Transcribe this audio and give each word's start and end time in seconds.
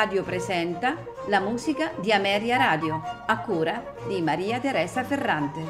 Radio 0.00 0.24
presenta 0.24 0.96
la 1.28 1.40
musica 1.40 1.92
di 2.00 2.10
Ameria 2.10 2.56
Radio, 2.56 3.02
a 3.26 3.38
cura 3.40 3.96
di 4.08 4.22
Maria 4.22 4.58
Teresa 4.58 5.04
Ferrante. 5.04 5.60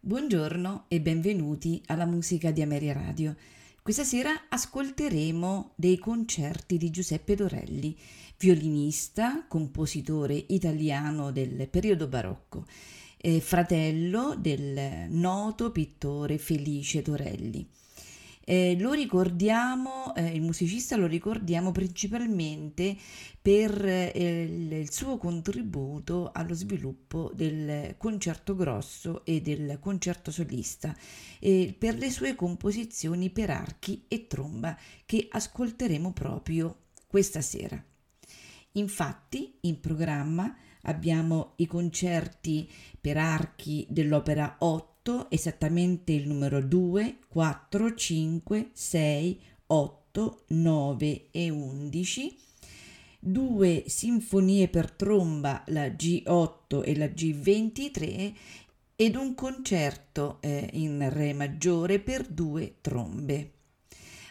Buongiorno 0.00 0.86
e 0.88 1.00
benvenuti 1.00 1.80
alla 1.86 2.06
musica 2.06 2.50
di 2.50 2.62
Ameria 2.62 2.94
Radio. 2.94 3.36
Questa 3.82 4.02
sera 4.02 4.46
ascolteremo 4.48 5.74
dei 5.76 5.98
concerti 5.98 6.76
di 6.76 6.90
Giuseppe 6.90 7.36
Dorelli, 7.36 7.96
violinista, 8.36 9.44
compositore 9.46 10.34
italiano 10.48 11.30
del 11.30 11.68
periodo 11.68 12.08
barocco 12.08 12.64
eh, 13.20 13.40
fratello 13.40 14.34
del 14.36 15.06
noto 15.10 15.70
pittore 15.70 16.38
Felice 16.38 17.02
Torelli. 17.02 17.68
Eh, 18.42 18.76
lo 18.80 18.92
ricordiamo, 18.92 20.14
eh, 20.16 20.34
il 20.34 20.40
musicista 20.40 20.96
lo 20.96 21.06
ricordiamo 21.06 21.70
principalmente 21.70 22.96
per 23.40 23.84
eh, 23.84 24.42
il, 24.42 24.72
il, 24.72 24.90
suo 24.90 25.18
contributo 25.18 26.30
allo 26.32 26.54
sviluppo 26.54 27.30
del 27.34 27.94
concerto 27.96 28.56
grosso 28.56 29.24
e 29.24 29.40
del 29.40 29.78
concerto 29.78 30.32
solista 30.32 30.96
e 31.38 31.74
per 31.78 31.96
le 31.96 32.10
sue 32.10 32.34
composizioni 32.34 33.30
per 33.30 33.50
archi 33.50 34.04
e 34.08 34.26
tromba 34.26 34.76
che 35.04 35.28
ascolteremo 35.30 36.12
proprio 36.12 36.86
questa 37.06 37.42
sera. 37.42 37.80
Infatti, 38.72 39.58
in 39.60 39.78
programma 39.80 40.56
abbiamo 40.82 41.52
i 41.56 41.66
concerti 41.66 42.68
per 43.00 43.16
archi 43.16 43.86
dell'opera 43.88 44.56
8, 44.58 45.30
esattamente 45.30 46.12
il 46.12 46.26
numero 46.26 46.60
2, 46.60 47.18
4, 47.28 47.94
5, 47.94 48.70
6, 48.72 49.40
8, 49.66 50.44
9 50.48 51.26
e 51.30 51.50
11, 51.50 52.36
due 53.18 53.84
sinfonie 53.86 54.68
per 54.68 54.90
tromba, 54.90 55.62
la 55.68 55.86
G8 55.86 56.82
e 56.84 56.96
la 56.96 57.06
G23, 57.06 58.32
ed 58.96 59.14
un 59.14 59.34
concerto 59.34 60.38
eh, 60.40 60.68
in 60.72 61.08
Re 61.10 61.32
maggiore 61.32 62.00
per 62.00 62.26
due 62.26 62.76
trombe. 62.80 63.52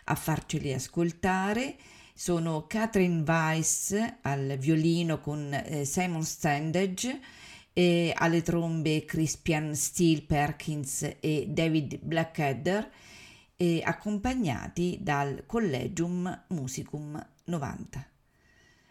A 0.05 0.16
farceli 0.16 0.73
ascoltare 0.73 1.75
sono 2.20 2.67
Catherine 2.67 3.23
Weiss 3.25 3.95
al 4.23 4.58
violino 4.59 5.22
con 5.22 5.53
eh, 5.53 5.86
Simon 5.86 6.26
Standage 6.26 7.17
e 7.72 8.11
alle 8.14 8.42
trombe 8.42 9.06
Crispian 9.06 9.73
Steele 9.73 10.23
Perkins 10.23 11.16
e 11.22 11.45
David 11.48 11.98
Blackadder 12.02 12.92
e 13.56 13.81
accompagnati 13.81 14.98
dal 15.00 15.45
Collegium 15.45 16.44
Musicum 16.50 17.26
90. 17.45 18.06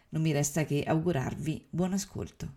Non 0.09 0.21
mi 0.23 0.31
resta 0.31 0.63
che 0.63 0.81
augurarvi 0.81 1.67
buon 1.69 1.93
ascolto. 1.93 2.51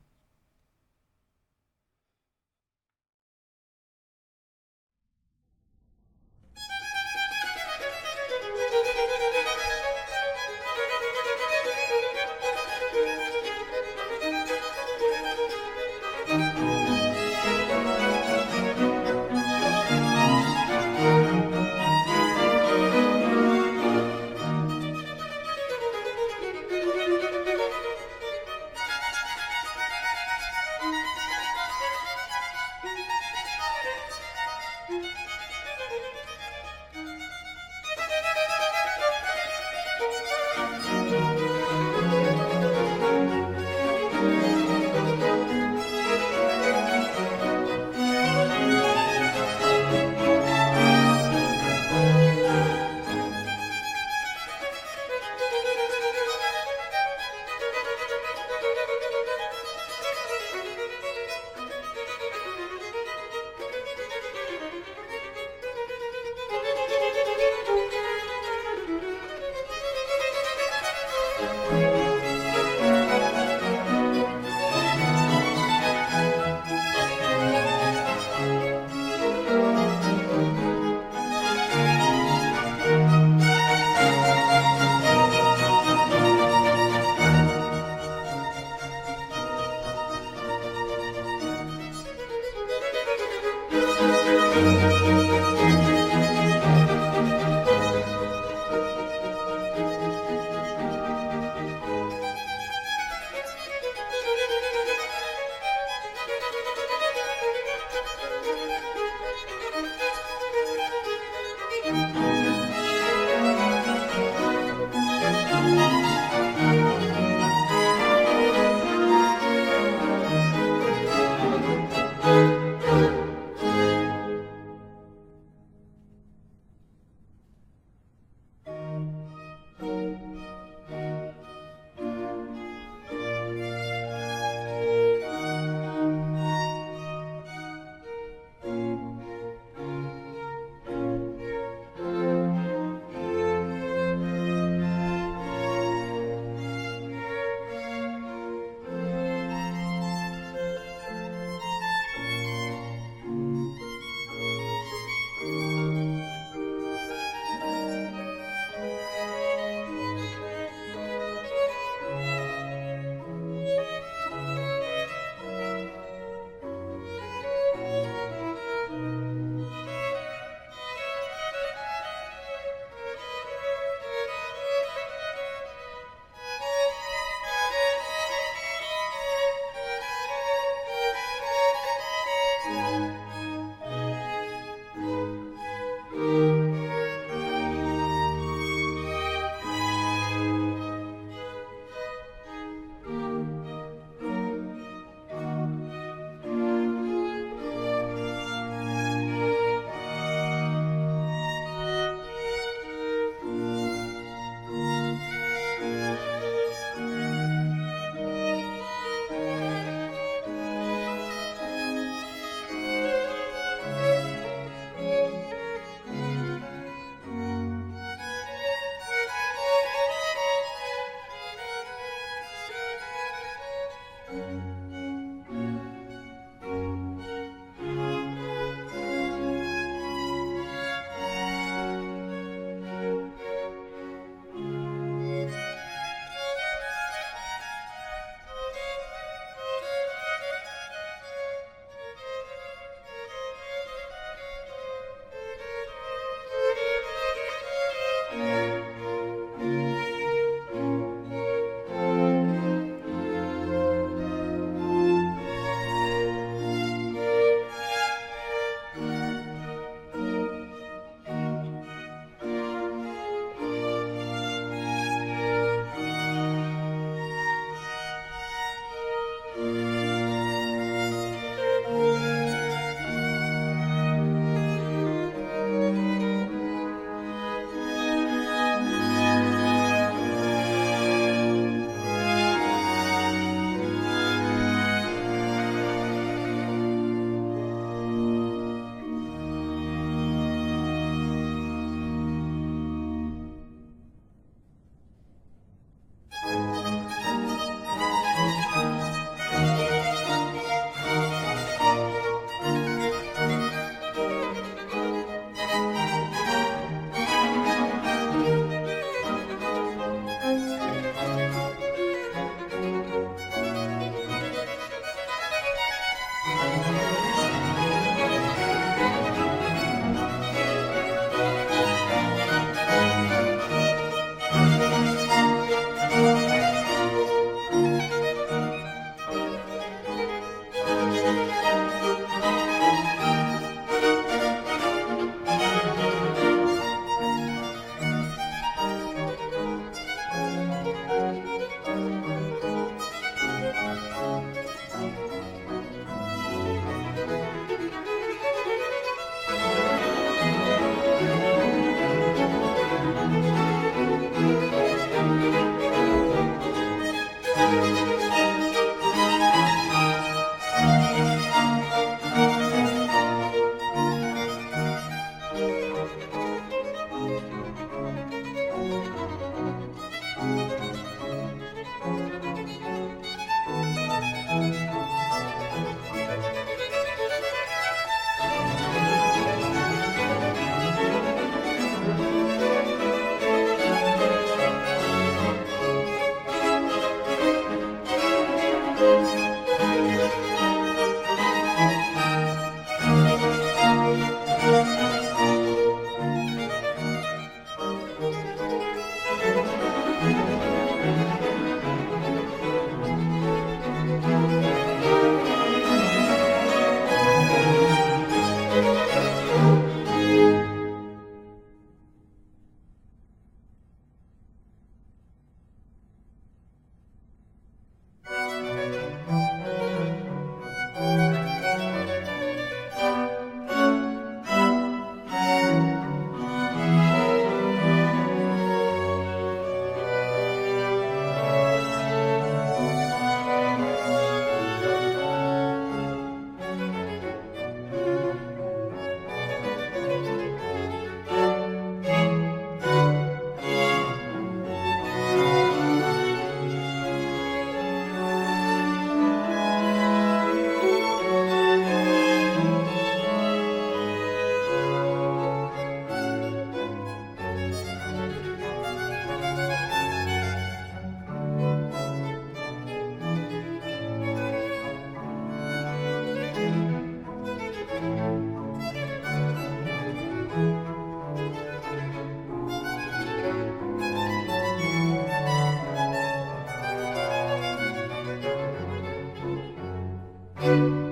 Música 480.62 481.11